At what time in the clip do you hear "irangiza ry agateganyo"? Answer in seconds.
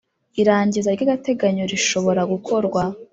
0.41-1.63